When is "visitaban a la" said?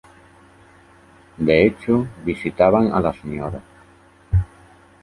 2.25-3.13